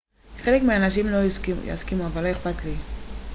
חלק 0.41 0.61
מהאנשים 0.61 1.05
אולי 1.05 1.15
לא 1.17 1.71
יסכימו 1.73 2.05
אבל 2.05 2.23
לא 2.23 2.31
אכפת 2.31 2.65
לי 2.65 2.73